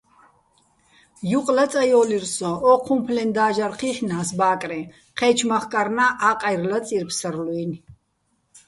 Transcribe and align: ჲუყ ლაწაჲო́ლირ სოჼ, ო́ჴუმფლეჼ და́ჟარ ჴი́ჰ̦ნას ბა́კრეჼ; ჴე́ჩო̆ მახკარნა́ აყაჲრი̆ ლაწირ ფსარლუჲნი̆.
ჲუყ 1.29 1.47
ლაწაჲო́ლირ 1.55 2.25
სოჼ, 2.35 2.51
ო́ჴუმფლეჼ 2.71 3.23
და́ჟარ 3.35 3.73
ჴი́ჰ̦ნას 3.79 4.29
ბა́კრეჼ; 4.39 4.79
ჴე́ჩო̆ 5.17 5.47
მახკარნა́ 5.49 6.11
აყაჲრი̆ 6.29 6.69
ლაწირ 6.71 7.03
ფსარლუჲნი̆. 7.09 7.79